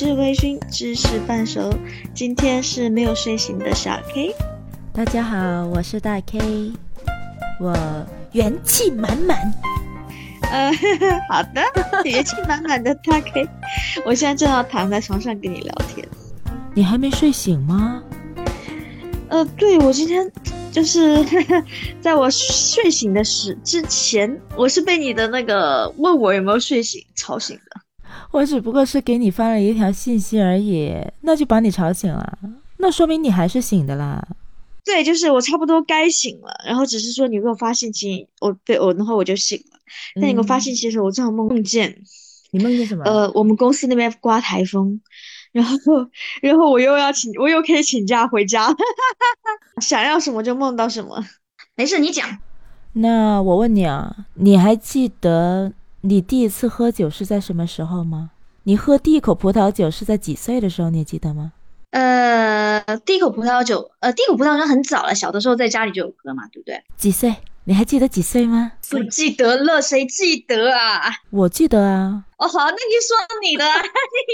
[0.00, 1.74] 是微醺，知识半熟。
[2.14, 4.32] 今天是没有睡醒的小 K。
[4.92, 6.72] 大家好，我是大 K，
[7.60, 7.76] 我
[8.30, 9.36] 元气满满。
[10.52, 10.70] 呃，
[11.28, 11.60] 好的，
[12.04, 13.48] 元气满满的大 K。
[14.06, 16.06] 我现在正好躺在床上跟你聊天。
[16.74, 18.00] 你还没睡醒吗？
[19.30, 20.30] 呃，对，我今天
[20.70, 21.26] 就是
[22.00, 27.58] 在我睡醒的时之前，我是被你的那个问我有没有睡醒吵醒。
[28.30, 32.38] 我只不过是给你发了一条信息而已，那就把你吵醒了，
[32.76, 34.26] 那说明你还是醒的啦。
[34.84, 39.78] 对，就是我差不多该醒了，然后只是说你给我发信息，我对我然后我就醒了。
[40.14, 42.02] 但你给我发信息的时候，我正好梦梦见，
[42.52, 43.04] 你梦见什么？
[43.04, 45.00] 呃，我们公司那边刮台风，
[45.52, 45.76] 然后
[46.42, 48.74] 然后我又要请，我又可以请假回家，
[49.80, 51.24] 想要什么就梦到什么。
[51.76, 52.38] 没事，你讲。
[52.94, 55.72] 那我问你啊，你还记得？
[56.02, 58.30] 你第一次喝酒是在什么时候吗？
[58.62, 60.90] 你喝第一口葡萄酒是在几岁的时候？
[60.90, 61.52] 你记得吗？
[61.90, 66.82] 呃，第一口葡萄酒，呃，第一口葡萄酒很早了，小的时候在家里就有喝嘛，对不对？
[66.96, 67.34] 几岁？
[67.64, 68.72] 你还记得几岁吗？
[68.90, 71.12] 不记得了，谁记得啊？
[71.30, 72.24] 我记得啊。
[72.38, 73.70] 哦，好，那你说你的， 你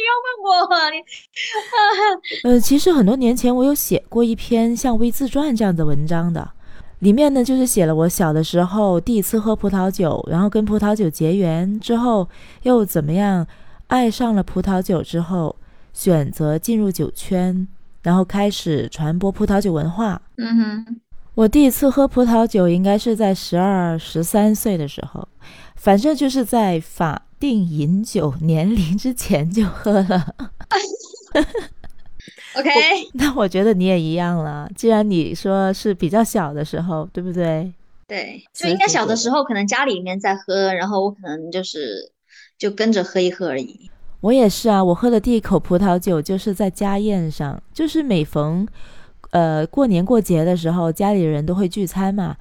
[0.05, 6.53] 要问我，你， 呃，其实很多年前我有写过一篇像微自传这样的文章的。
[7.05, 12.27] 里面呢，就是写了我小的时候第一次喝葡萄酒，然后跟葡萄酒结缘之后，
[12.63, 13.47] 又怎么样
[13.89, 15.55] 爱上了葡萄酒之后，
[15.93, 17.69] 选择进入酒圈，
[18.01, 20.23] 然后开始传播葡萄酒文化。
[20.39, 21.01] 嗯哼，
[21.35, 25.29] 我第一次喝葡萄酒应该是在十二十三岁的时候，
[25.77, 30.35] 反正就是在法定饮酒年龄之前就喝了。
[32.57, 32.71] OK，
[33.15, 34.71] 那我觉得你也一样了。
[34.77, 37.73] 既然你说是比较小的时候，对不对？
[38.07, 42.13] 对，就应该小的时候，可能家里面在喝，然后我可能就是
[42.57, 43.91] 就跟着喝一喝而已。
[44.21, 48.67] 我也是啊，我喝的第一口葡萄酒就是在家宴上，就是每逢
[49.31, 52.37] 呃过年过节的时候，家里人都会聚餐嘛，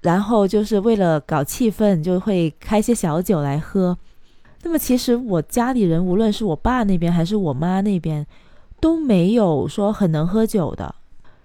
[0.00, 3.98] 然后就是为了搞气氛，就会开些小酒来喝。
[4.62, 8.26] 那么其实我家里人，无论是我爸那边还是我妈那边。
[8.80, 10.94] 都没有说很能喝酒的，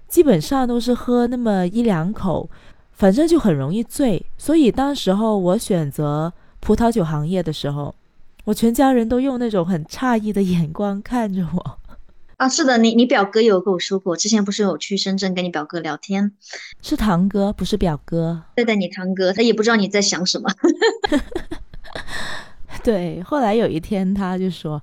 [0.07, 2.49] 基本上都是喝那么一两口，
[2.91, 4.23] 反正就很容易醉。
[4.37, 7.95] 所以当时候我选择葡萄酒行业的时候，
[8.45, 11.79] 我全家人都用那种很诧异的眼光看着我。
[12.37, 16.31] 啊，是的，你你表哥有跟我说过，之前不是有去深圳跟你表哥聊天，
[16.81, 18.41] 是堂哥，不是表哥。
[18.55, 20.49] 对对，你堂哥，他也不知道你在想什么。
[22.83, 24.81] 对，后来有一天他就说。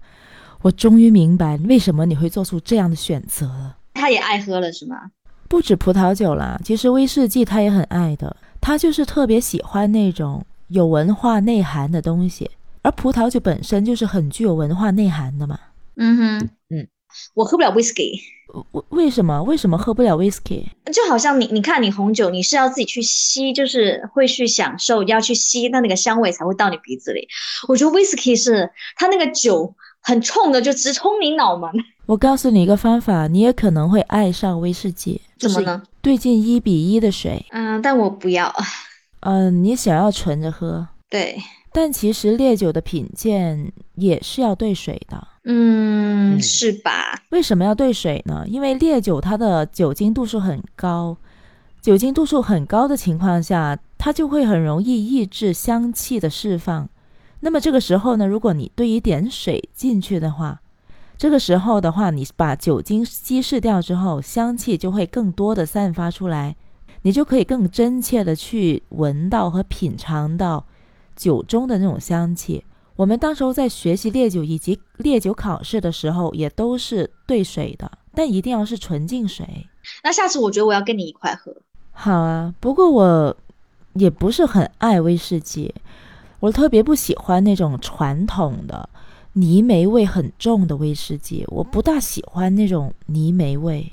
[0.62, 3.76] 我终于明白为什么你会做出这样的选择了。
[3.94, 5.10] 他也爱喝了是吗？
[5.48, 8.36] 不止葡萄酒啦，其实威士忌他也很爱的。
[8.60, 12.50] 他就是特别喜欢那种有文化内涵的东西，
[12.82, 15.58] 而葡萄酒本身就是很具有文化内涵的嘛。
[15.96, 16.86] 嗯哼，嗯，
[17.34, 18.20] 我喝不了威士忌。
[18.72, 19.42] 为为什么？
[19.42, 20.68] 为什么喝不了威士忌？
[20.92, 27.26] 就好像你，你看你红酒，你是要自己去吸，就是会去享受，要去吸，那那个香味才会到你鼻子里。
[27.66, 29.74] 我觉得威士忌是它那个酒。
[30.02, 31.70] 很冲的，就直冲你脑门。
[32.06, 35.20] 我告诉你一个方法，你也可能会爱上威士忌。
[35.38, 35.82] 怎么呢？
[36.02, 37.44] 兑进一比一的水。
[37.50, 38.52] 嗯，但我不要。
[39.20, 40.88] 嗯， 你想要纯着喝？
[41.08, 41.40] 对。
[41.72, 45.28] 但其实烈酒的品鉴也是要兑水的。
[45.44, 47.22] 嗯，是吧？
[47.30, 48.44] 为什么要兑水呢？
[48.48, 51.16] 因为烈酒它的酒精度数很高，
[51.80, 56.88] 酒精度数很高的情况下，它就会很容易抑制香气的释放。
[57.40, 60.60] 那么这个时候呢，如果你兑一点水进去的话，
[61.16, 66.56] 这个时候的话，你把酒精稀释掉之后，香气就会更多的散发出来，
[67.02, 70.66] 你就可以更真切的去闻到和品尝到
[71.16, 72.64] 酒中的那种香气。
[72.96, 79.66] 我们当时候在学习烈酒以及烈酒考试的时候，也都是兑水的，但一定要是纯净水。
[80.04, 81.54] 那下次我觉得我要跟你一块喝。
[81.92, 83.36] 好啊，不过我
[83.94, 85.74] 也不是很爱威士忌。
[86.40, 88.88] 我特别不喜欢那种传统的
[89.34, 93.92] 泥煤味很重的威士忌，我不大喜欢那种泥煤味。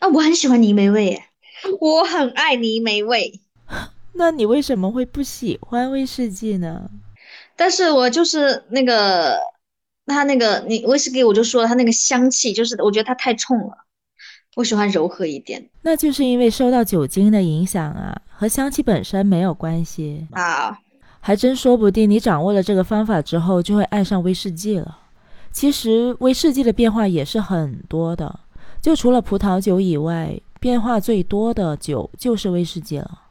[0.00, 1.24] 啊，我很喜欢泥煤味耶，
[1.80, 3.40] 我很爱泥煤味。
[4.12, 6.90] 那你为什么会不喜欢威士忌呢？
[7.56, 9.38] 但是我就是那个，
[10.06, 13.86] 它那个你威士忌，我就说它那个香气，就是我觉得它太冲了，
[14.56, 15.70] 我喜欢柔和一点。
[15.82, 20.78] 那就是因为受到酒精的影响啊，和香气本身没有关系啊。
[21.26, 24.98] 还真说不定，你掌握了这个方法之后，就会爱上威士忌了。
[25.50, 28.40] 其实威士忌的变化也是很多的，
[28.82, 33.22] 就除了葡萄酒以外，变化最多的酒就是威士忌了。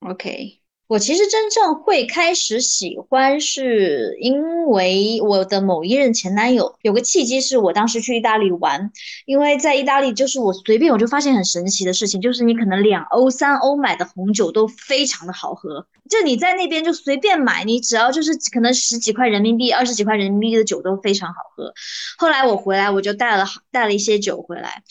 [0.00, 0.57] OK，
[0.88, 8.90] 我其实真正会开始喜欢，是因为我的某一任前男友有个契机，是我当时去意大利玩，
[9.26, 21.74] 因为在意大利，就是我随便我就发现很神奇的事情，就是你可能两欧、三欧买的红酒都非常的好喝，就你在那边就随便买，你只要就是可能十几块人民币、二十几块人民币的酒都非常好喝。
[22.16, 24.82] 后来我回来，我就带了带了一些酒回来。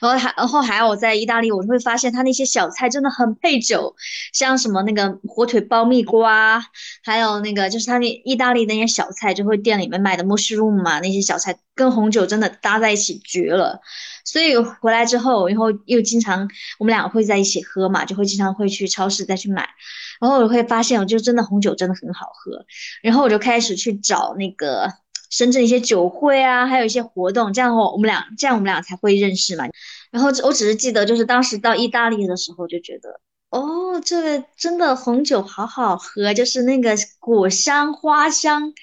[0.00, 3.94] 然后还，然后还有我在意大利，我就会发现他那些小菜真的很配酒，
[4.32, 6.64] 像什么那个火腿爆蜜瓜，
[7.04, 13.80] 还有那个就是他那意大利那些小菜，就会店里面卖的 mushroom 嘛，那些小菜跟红酒真的搭在一起绝了。
[14.24, 16.48] 所以回来之后，然后又经常
[16.78, 19.68] 我们两个会在一起喝嘛，就会经常会去超市再去买，
[20.20, 22.64] 然后我会发现，我就真的红酒真的很好喝，
[23.02, 25.01] 然后我就开始去找那个。
[25.32, 29.64] 深圳一些酒会啊，还有一些活动，这样我我们俩这样我们俩才会认识嘛。
[30.10, 33.18] 然后我只是记得，就是当时到意大利的时候就觉得，
[33.48, 38.74] 哦，这个真的红酒好好喝，就是那个果香、花香，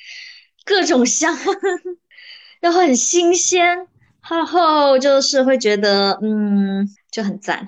[0.65, 1.37] 各种香，
[2.59, 3.87] 然后很新鲜，
[4.27, 7.67] 然后就是会觉得，嗯，就很赞。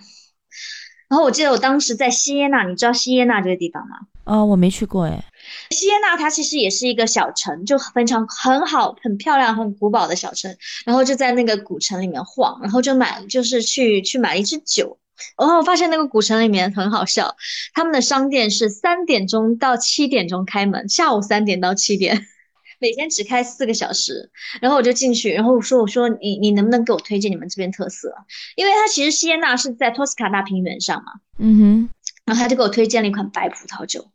[1.07, 3.98] 然后我记得我当时在锡耶纳，你知道锡耶纳这个地方吗？
[4.24, 5.24] 啊，我没去过哎。
[5.69, 10.56] 锡耶纳它其实也是一个小城，就非常很好、很漂亮、很古堡的小城。
[10.86, 14.98] 然后就在那个古城里面晃，然后就买，就是去去买了一支酒。
[15.38, 17.36] 然后我发现那个古城里面很好笑，
[17.74, 22.25] 他们的商店是三点钟到七点钟开门，下午三点到七点，
[22.80, 24.31] 每天只开四个小时。
[24.62, 28.13] 然后我就进去，然后我说：“我说你你能不能给我推荐你们这边特色？
[28.56, 31.89] 因为它其实锡耶纳是在托斯卡纳平原上嘛。”嗯哼。
[32.24, 34.07] 然后他就给我推荐了一款白葡萄酒。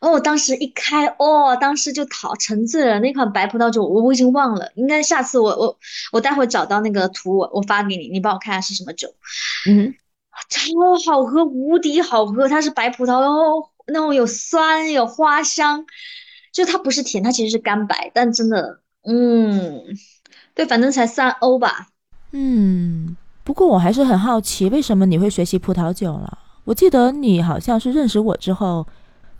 [0.00, 2.98] 哦，我当时一开，哦，当时就陶沉醉了。
[3.00, 5.78] 那款白葡萄酒，我我已经忘了，应该下次我我
[6.12, 9.08] 我待会找到那个图，我我发给你，你帮我看下是什么酒。
[9.66, 9.94] 嗯，
[10.50, 10.68] 超
[11.06, 12.46] 好喝，无敌好喝。
[12.46, 15.86] 它是白葡萄，然后那种有酸有花香，
[16.52, 19.82] 就它不是甜，它其实是干白，但真的，嗯，
[20.54, 21.88] 对，反正才三欧吧。
[22.32, 26.38] 嗯，不过我还是很好奇，为什么你会学习葡萄酒了？
[26.64, 28.86] 我记得你好像是认识我之后。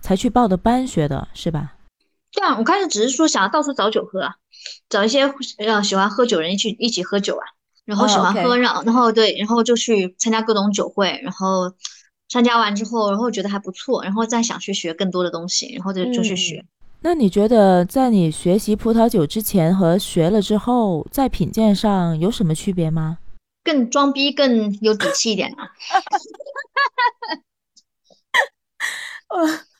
[0.00, 1.75] 才去报的班学的是吧？
[2.32, 4.37] 对啊，我开始只是说想要到处找酒喝啊，
[4.88, 5.22] 找一些
[5.58, 7.44] 呃喜欢喝酒人一起一起喝酒啊，
[7.84, 11.72] 然后喜欢喝，然后然后对，然后就去参加各种酒会，然后
[12.28, 16.64] 参加完之后，然后觉得还不错，然后再想去学更多的东西，然后就就去学。
[17.00, 23.19] 那你觉得在你学习葡萄酒之前和学了之后，在品鉴上有什么区别吗？
[23.62, 25.70] 更装逼，更有底气一点啊！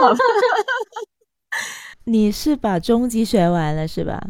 [0.00, 0.14] 好，
[2.04, 4.20] 你是把中级学完了是吧？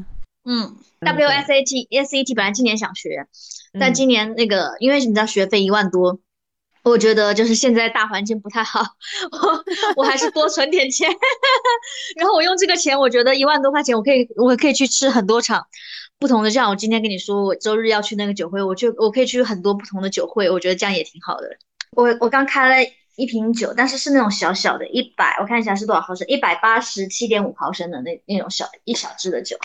[0.45, 3.27] 嗯，WSAT、SAT 本来今年想学，
[3.81, 6.21] 但今年那个因为你知道学费一万多，
[6.85, 8.81] 我觉得就是现在大环境不太好，
[9.33, 9.65] 我
[10.03, 11.11] 我还是多存点钱，
[12.17, 15.67] 然后我用这个钱，我觉得一万多块钱我可以我可以去吃很多场
[16.19, 21.59] 不同的，像我今天跟你说我周日要去那个酒会，我就我可以去很多不同的酒会，我觉得这样也挺好的。
[21.91, 22.91] 我我刚开了。
[23.17, 29.57] 一瓶酒，但是是那种小小的，一百，我看一下是多少毫升，一百八十七点五毫升的那那种小一小支的酒。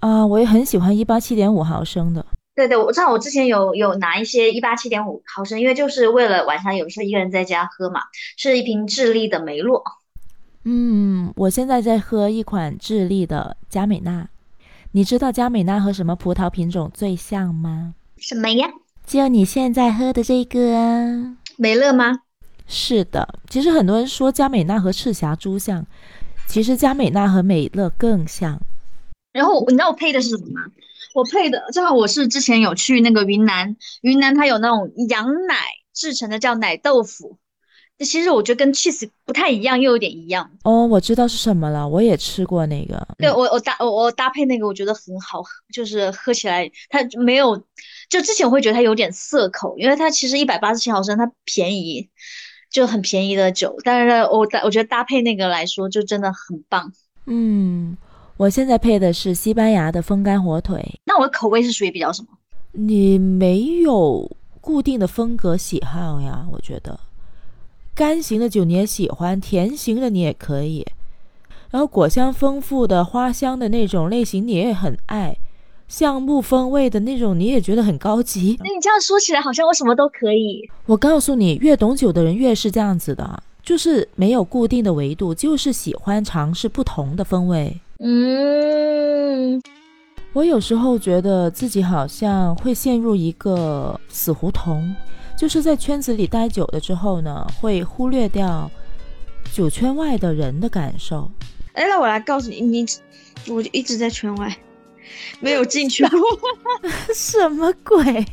[0.00, 2.24] 啊，我也很喜欢一八七点五毫升的。
[2.54, 8.02] 对对，我知道我之前有有拿一些一八七点五毫升，因为就是为了晚上有时候一个人在家喝嘛，
[8.36, 9.82] 是一瓶智利的梅洛。
[10.64, 14.28] 嗯，我现在在喝一款智利的加美纳。
[14.92, 17.94] 你知道加美纳和什么葡萄品种最像吗？
[18.16, 18.68] 什么呀？
[19.06, 22.20] 就你现在喝的这个梅乐吗？
[22.68, 25.84] 是的，其实很多人说佳美娜和赤霞珠像，
[26.46, 28.60] 其实佳美娜和美乐更像。
[29.32, 30.60] 然后你知道我配的是什么吗？
[31.14, 35.54] 我配的正好我是之前有去那个云南，云南它有那种羊奶
[35.94, 37.38] 制成的叫奶豆腐，
[37.96, 40.50] 那其实我觉得跟 cheese 不太一样，又有点一样。
[40.64, 43.08] 哦，我知道是什么了，我也吃过那个。
[43.16, 47.56] 对我我搭我我搭配那个，我觉得很好，就是喝起来它没有，
[48.10, 52.10] 就之前我会觉得它有点涩口，因为它其实一百八十七毫升，它便宜。
[52.70, 56.92] 就很便宜的酒，但是我搭我觉得搭配那个来说就真的很棒。
[57.26, 57.96] 嗯，
[58.36, 61.00] 我现在配的是西班牙的风干火腿。
[61.06, 62.28] 那我的口味是属于比较什么？
[62.72, 66.46] 你没有固定的风格喜好呀？
[66.52, 67.00] 我觉得
[67.94, 70.86] 干型的酒你也喜欢，甜型的你也可以，
[71.70, 75.37] 然后果香丰富的花香的那种类型你也很爱。
[75.88, 78.56] 橡木风味的那种，你也觉得很高级。
[78.60, 80.68] 那你这样说起来，好像我什么都可以。
[80.84, 87.74] 我告诉你，越懂酒的人越是这样子的，就是没有固定的维度，就是喜欢尝试不同的风味。
[88.00, 89.60] 嗯，
[90.34, 94.94] 我有时候觉得自己好像会陷入一个死胡同，
[95.38, 98.70] 就是在圈子里待久了之后呢，会忽略掉
[99.54, 101.30] 酒圈外的人的感受。
[101.72, 102.84] 哎，那我来告诉你，你
[103.48, 104.54] 我就一直在圈外，
[105.40, 106.20] 没有进去过。
[107.14, 108.04] 什么鬼？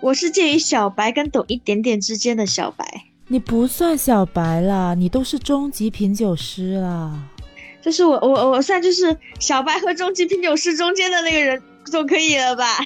[0.00, 2.84] 我是介于小白跟懂一点点之间的小白。
[3.28, 7.12] 你不算小白啦，你都是中级品酒师啦。
[7.82, 12.78] 就是我我我算就是小白和中级品酒师中间的那个人总可以了吧？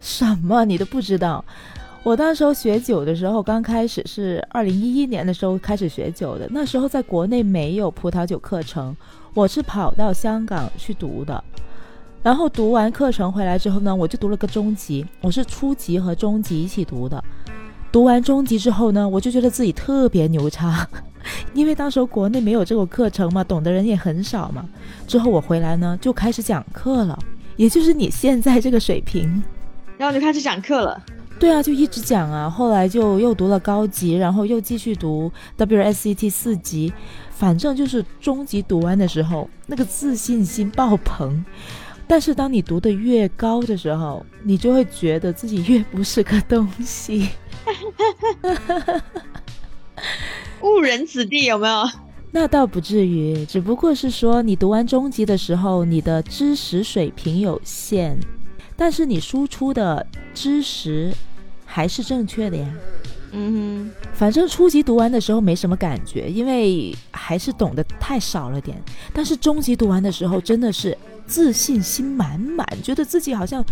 [0.00, 0.64] 什么？
[0.64, 1.44] 你都不知道？
[2.02, 6.48] 我那时候学酒的时候，刚开始是二零一一年的时候开始学酒的。
[6.50, 8.96] 那时候在国内没有葡萄酒课程，
[9.34, 11.44] 我是跑到香港去读的。
[12.22, 17.22] 然后读完课程回来之后呢，我就读了个中级，我是初级和中级一起读的。
[17.92, 20.88] 读完中级之后呢，我就觉得自己特别牛叉，
[21.52, 24.66] 因为当时国内没有这个课程嘛，懂的人也很少嘛。
[25.06, 27.18] 之后我回来呢，就开始讲课了，
[27.56, 29.42] 也就是你现在这个水平，
[29.98, 30.98] 然后就开始讲课了。
[31.40, 36.92] 对啊，就一直讲啊，后来就又读了高级，然后又继续读 WSET 四级，
[37.30, 41.42] 反正就是中级读完的时候，那个自信心爆棚。
[42.06, 47.30] 但是当你读的越高的时候，你就会觉得自己越不是个东西。
[50.60, 51.88] 误人子弟有没有？
[52.32, 58.20] 那倒不至于，只不过是说你读完中级的时候，你的知识水平有限，
[58.76, 61.14] 但是你输出的知识。
[61.72, 62.66] 还是正确的呀，
[63.30, 63.52] 嗯
[63.92, 68.76] 哼，反正初级读完的时候没什么感觉，因为还是懂得太少了点。
[69.14, 70.98] 但是中级读完的时候，真的是
[71.28, 73.64] 自信心满满，觉得自己好像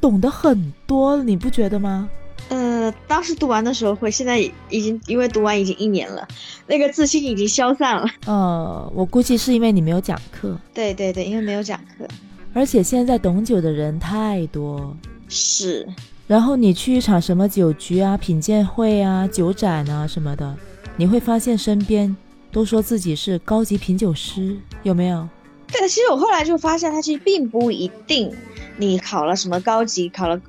[0.00, 2.08] 懂得很多，你不觉得吗？
[2.50, 4.38] 呃，当时读完的时候会，现在
[4.68, 6.26] 已经因为读完已经一年了，
[6.68, 8.06] 那个自信已经消散了。
[8.26, 10.56] 呃，我估计是因为你没有讲课。
[10.72, 12.06] 对对对，因为没有讲课，
[12.54, 14.96] 而且现在懂酒的人太多。
[15.28, 15.86] 是。
[16.30, 20.56] 然后你去一场什么酒局啊、品鉴会啊、酒展啊什么的，
[20.96, 22.16] 你会发现身边
[22.52, 25.28] 都说自己是高级品酒师，有没有？
[25.66, 28.32] 对，其实我后来就发现，他其实并不一定，
[28.76, 30.40] 你考了什么高级，考了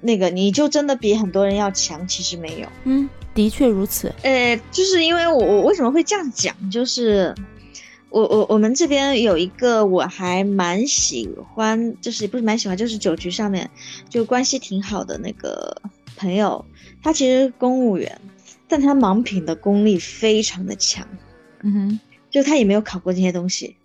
[0.00, 2.04] 那个，你就真的比很多人要强。
[2.08, 2.66] 其实没有。
[2.82, 4.12] 嗯，的确如此。
[4.22, 7.32] 呃，就是因为我我为什么会这样讲，就是。
[8.10, 13.68] 我我我们这边有一个我还蛮喜欢，就是不是蛮喜欢，就是酒局上面
[14.08, 15.76] 就关系挺好的那个
[16.16, 16.64] 朋友，
[17.02, 18.18] 他其实公务员，
[18.66, 21.06] 但他盲品的功力非常的强，
[21.62, 22.00] 嗯哼，
[22.30, 23.76] 就他也没有考过这些东西，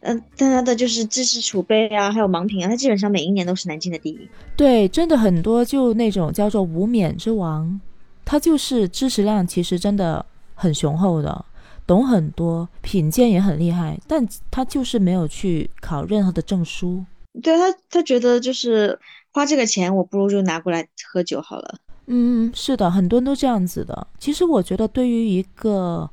[0.00, 4.28] 嗯，但他的就是知识储备啊，还有盲品啊，他基本上每一年都是南京的第一。
[4.56, 7.80] 对，真的很多就那种叫做无冕之王，
[8.24, 10.24] 他就是知识量其实真的
[10.54, 11.44] 很雄厚的。
[11.92, 17.04] 懂很多，品鉴也很厉害，但他就是没有去考任何的证书。
[17.42, 18.98] 对他，他觉得就是
[19.30, 21.74] 花这个钱，我不如就拿过来喝酒好了。
[22.06, 24.06] 嗯，是的，很多人都这样子的。
[24.18, 26.08] 其实我觉得，对于一个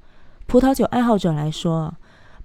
[0.47, 1.93] 葡萄酒爱好者来说，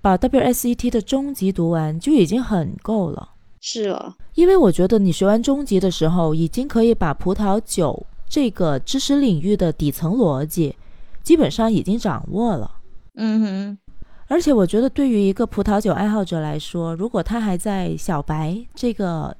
[0.01, 3.31] 把 WSET 的中级读完就已经很够了。
[3.61, 10.77] 是了，因为我觉得你学完中级的时候，已经可以把葡萄酒这个知识领域的底层逻辑
[11.25, 12.71] 基本上已经掌握了。
[13.17, 13.79] 嗯哼，
[14.27, 19.37] 而且我觉得，对于一个葡萄酒爱好者来说，如果他还在小白这个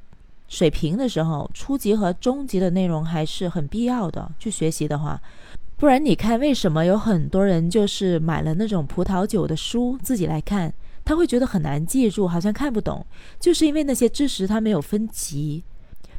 [0.47, 5.21] 水平的时候，初级和中级的内容还是很必要的去学习的话，
[5.77, 10.73] 不然你看，为什么有很多人就是买了那种葡萄酒的书自己来看，
[11.05, 13.05] 他会觉得很难记住，好像看不懂，
[13.41, 15.65] 就是因为那些知识他没有分级，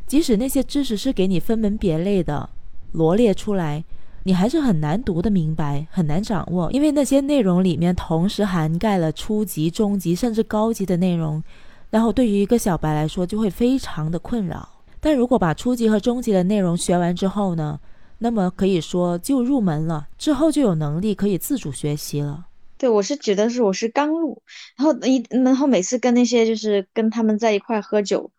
[0.06, 2.50] 即使那些知识是给你分门别类的
[2.92, 3.86] 罗列出来。
[4.28, 11.44] 你还是很难读得明白，很难掌握，因为那些内容里面同时涵盖了初级、中级甚至高级的内容，
[11.92, 14.68] 然后对于一个小白来说就会非常的困扰。
[15.00, 17.80] 但如果把初级和中级的内容学完之后呢，
[18.18, 22.48] 那么可以说就入门了，之后就有能力可以自主学习了。
[22.80, 24.42] 对我是觉得是我是刚入，
[24.76, 28.32] 然后一然后每次跟那些就是跟他们在一块喝酒，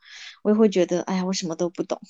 [0.42, 2.00] 我也会觉得哎呀，我什么都不懂。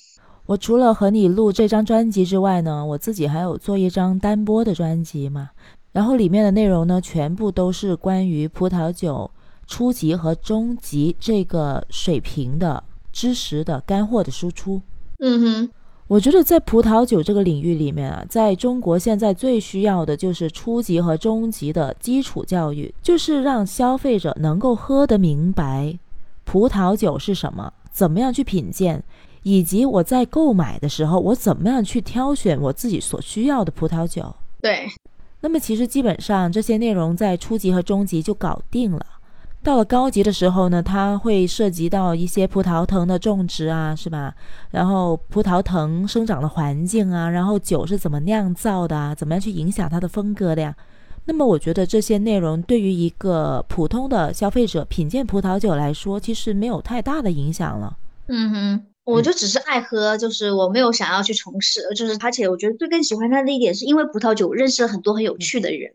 [0.47, 5.51] 我除了和你录这张专辑之外呢，我自己还有做一张单播的专辑嘛。
[5.91, 9.29] 然后里面的内容呢，全部都是关于葡萄酒
[9.65, 14.81] 初级和中级这个水平的知识的干货的输出。
[15.19, 15.69] 嗯哼，
[16.07, 25.97] 我觉得在葡萄酒这个领域里面啊，在中国现在最需要的就是初级和中级的基础教育，就是让消费者能够喝得明白
[26.45, 29.03] 葡萄酒是什么，怎么样去品鉴。
[29.49, 34.35] 以及我在购买的时候，我怎么样去挑选我自己所需要的葡萄酒？
[34.61, 34.85] 对，
[35.39, 39.05] 那么其实基本上这些内容在初级和中级就搞定了。
[39.63, 44.35] 到了高级的时候呢，它会涉及到一些葡萄藤的种植啊，是吧？
[44.71, 50.75] 然后葡萄藤生长的环境啊，然后酒是怎么酿造的啊，怎么样去影响它的风格的呀？
[51.23, 57.97] 那么我觉得这些内容对于一个普通的消费者品鉴葡萄酒来说，其实没有太大的影响了。
[58.27, 65.93] 嗯哼，我就只是爱喝，就是我没有想要去从事，就是而且我觉得最更喜欢它的一点是因为葡萄酒认识了很多很有趣的人。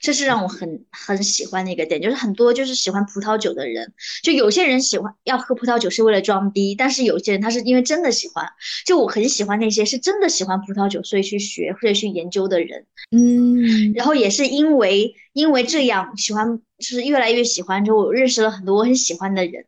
[0.00, 8.46] 这是让我很很喜欢的一个点，就是很多就是喜欢葡萄酒的人，就有些人喜欢要喝葡萄酒是为了装逼，但是有些人他是因为真的喜欢。
[8.86, 12.86] 就我很喜欢那些是真的喜欢葡萄酒，所以去学或者去研究的人。
[13.10, 19.66] 嗯，然后也是因为因为这样喜欢，就是越来越喜欢之后，我认识了很多我很喜欢的人，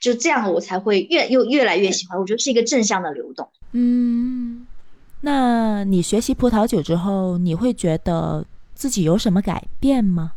[0.00, 2.18] 就这样我才会越又越来越喜欢。
[2.18, 3.48] 我觉得是一个正向的流动。
[3.72, 4.66] 嗯，
[5.20, 8.44] 那你学习葡萄酒之后，你会觉得？
[8.76, 10.34] 自己有什么改变吗？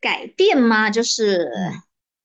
[0.00, 0.88] 改变吗？
[0.88, 1.52] 就是，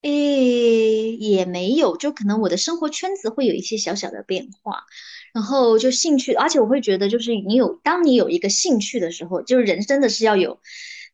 [0.02, 4.86] 诶，也没有，就可能我的生活圈子会有一些小小的变化，
[5.34, 10.62] 然后就兴趣，而且我会觉得，就是你有，当你有一个兴趣的时候，就是人真的是要有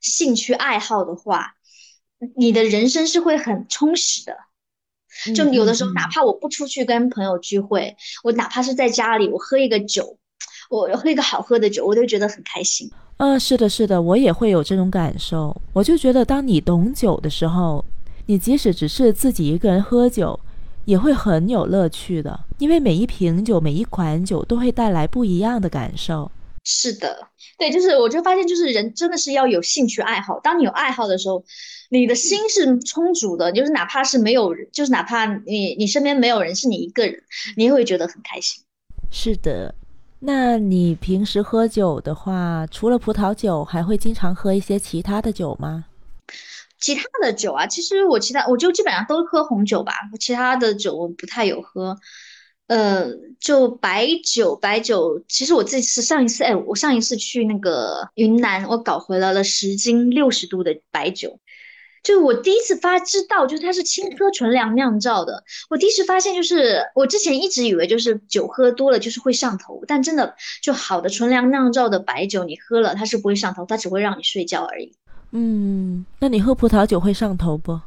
[0.02, 1.56] 兴趣爱好的话，
[2.36, 4.38] 你的人生是会很充实的。
[5.36, 10.18] 就有的时候，哪怕我不出去跟朋友聚会，我哪怕是在家里，我喝一个酒，
[10.70, 12.90] 我喝一个好喝的酒，我都觉得很开心。
[13.18, 15.56] 嗯，是的，是的，我也会有这种感受。
[15.74, 17.84] 我就觉得，当你懂酒的时候，
[18.28, 20.40] 你即使只是自己一个人喝酒，
[20.86, 22.40] 也会很有乐趣的。
[22.60, 26.30] 因为每一瓶酒、每一款酒都会带来不一样的感受。
[26.70, 30.38] 是的，对，就是我就发现，就是人真的是要有兴趣爱好。
[30.42, 31.42] 当你有爱好的时候，
[31.90, 33.54] 你的心是充足的。
[33.54, 37.24] 就是哪怕是没有人，就是哪怕你你身边没有人，是你一个人，
[37.56, 38.62] 你也会觉得很开心。
[39.10, 39.74] 是的。
[40.20, 45.86] 那你平时喝酒的话，除了葡萄酒，还会经常喝一些其他的酒吗？
[46.82, 51.98] 其他的酒啊，其实我其他我就基本上都喝红酒吧，其他的酒我不太有喝。
[52.68, 53.08] 呃，
[53.40, 61.40] 就白酒，白酒，其实我这次上一次，哎，我上一次去那个云南，我搞回来了十斤六十度的白酒。
[62.04, 65.44] 就我第一次发知道，就是它是青稞纯粮酿造的。
[65.70, 74.94] 我第一次发现，就是我之前一直以为就是酒喝多了就是会上头，但真的就好的纯粮酿造的白酒，你喝了它是不会上头，它只会让你睡觉而已。
[75.32, 77.78] 嗯，那你喝葡萄酒会上头不？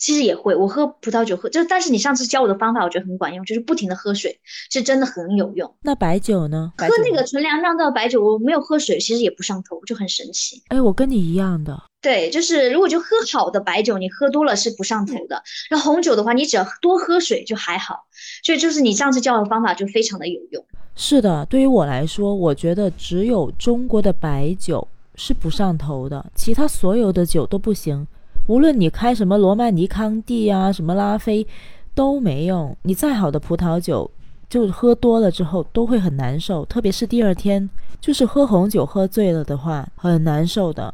[0.00, 5.72] 其实也会，我喝葡萄酒喝就，但是你上次教我的方法，我觉得很管用，就是不停的喝水，是真的很有用。
[5.82, 6.72] 那白酒呢？
[6.78, 10.62] 喝那个纯粮酿造白酒，我没有喝水，其实也不上头，就很神奇。
[10.68, 11.78] 哎，我跟你一样的。
[12.00, 15.42] 对，就是如果就喝好的白酒，你喝多了是不上头的。
[15.70, 18.06] 那红酒的话，你只要多喝水就还好。
[18.42, 20.64] 所以就是你上次教的方法就非常的有用。
[20.96, 28.06] 是的，对于我来说，我觉得只有中国的白酒是不上头的，其他所有的酒都不行。
[28.46, 31.46] 无论你开什么罗曼尼康帝啊，什么拉菲，
[31.94, 32.76] 都没用。
[32.82, 34.10] 你再好的葡萄酒，
[34.48, 37.68] 就喝多了之后都会很难受，特别是第二天，
[38.00, 40.92] 就是喝红酒喝醉了的话，很难受的。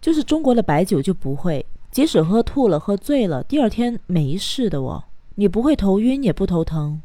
[0.00, 5.02] 就是中国的白酒就不会，即使喝吐了、喝醉了，第二天没事的哦，
[5.36, 7.00] 你不会头晕也不头疼。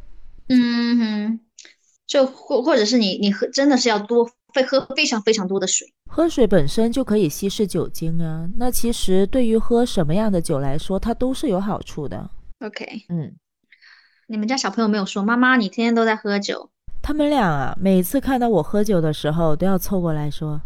[0.49, 1.39] 嗯哼，
[2.06, 8.47] 就或或者是你你喝真的是要多会喝非常非常多的水，喝水本身就可以稀释酒精啊。
[8.57, 12.29] 那其实对于喝什么样的酒来说，它都是有好处的。
[12.59, 13.33] OK，嗯，
[14.27, 16.69] 你们家小朋友没有说妈妈你天天都在喝酒？
[17.01, 20.61] 他们俩啊，每次看到我喝酒的时候，都要凑过来说：“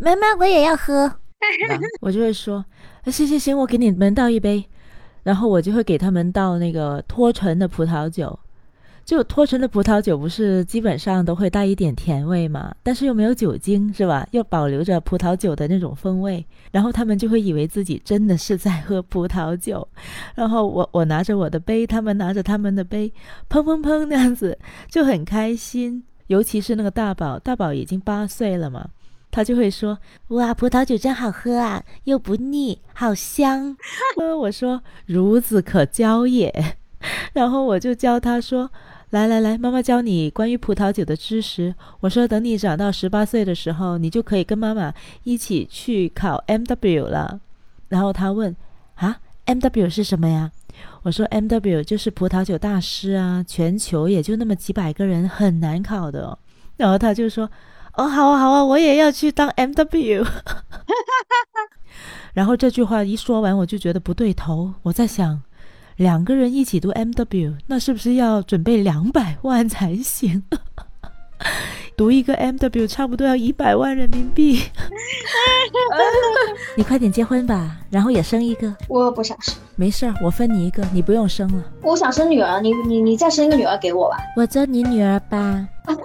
[0.00, 1.20] 妈妈，我也要喝。
[2.00, 2.64] ”我就会说，
[3.04, 4.64] 行行行，我给你们倒一杯，
[5.22, 8.36] 然后我就会给他们倒那个脱醇的葡萄酒。
[9.06, 14.26] 就脱醇的葡萄酒不是基本上都会带一点甜味嘛，但是又没有酒精，是吧？
[14.32, 19.86] 又保留着葡萄酒的那种风味，然后他们就会以为自己真的是在喝葡萄酒。
[20.34, 23.12] 然后我我拿着我的杯，他们拿着他们的杯，
[23.48, 24.58] 砰砰砰那样子
[24.90, 26.02] 就很开心。
[26.26, 28.88] 尤其是那个大宝，大宝已经八岁了嘛。
[29.30, 29.96] 他就会说
[30.28, 33.76] ：“哇，葡萄酒真好喝啊，又不腻，好香。”
[34.18, 36.76] 呃，我说：“孺子可教也。
[37.34, 38.70] ”然后我就教他说
[39.10, 44.92] ：“来来来，妈妈教你关于葡萄酒的知识。”我说：“等你长到十八岁的时候，你就可以跟妈妈
[45.24, 47.40] 一起去考 M W 了。”
[47.88, 48.54] 然后他问
[48.96, 50.50] ：“啊，M W 是什么呀？”
[51.02, 56.38] 我说：“M W 就是葡萄酒大师啊，全球也就那么几百个人，很难考的。”
[56.76, 57.48] 然后他就说。
[57.98, 60.22] 哦，好啊，好啊，我也要去当 M W。
[62.34, 64.74] 然后这句话一说完，我就觉得不对头。
[64.82, 65.40] 我在想，
[65.96, 70.42] 两个人一起读 M W，那是不是要准备两百万才行？
[71.96, 74.60] 读一个 M W 差不多要一百万人民币。
[76.76, 78.74] 你快点结婚吧，然后也生一个。
[78.88, 79.54] 我不想生。
[79.74, 81.64] 没事儿，我分你一个，你不用生了。
[81.80, 84.18] 我想生女儿，你你你再生一个女儿给我吧。
[84.36, 85.66] 我做你女儿吧。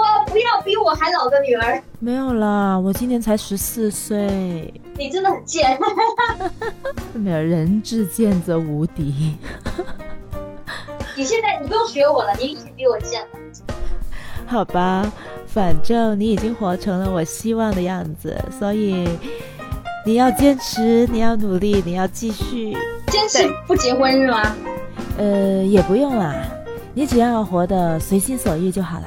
[0.00, 1.82] 我不要比我还老的女儿。
[1.98, 4.72] 没有啦，我今年才十四岁。
[4.96, 5.78] 你真的很贱。
[7.12, 9.36] 没有人至贱则无敌。
[11.16, 13.26] 你现在你不用学我了，你已经比我贱了。
[14.46, 15.12] 好吧，
[15.46, 19.06] 反正你已经活成了我希望的样子，所以
[20.06, 22.72] 你要坚持，你要努力，你要继续
[23.08, 24.56] 坚持不结婚是吗？
[25.18, 26.34] 呃，也不用啦，
[26.94, 29.06] 你只要活得随心所欲就好了。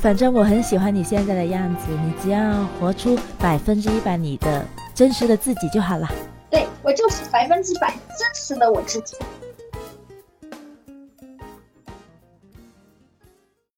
[0.00, 6.08] 反正我很喜欢你现在的样子，你只要活出百分之一百你的真实的自己就好了。
[6.48, 9.14] 对我就是百分之百真实的我自己。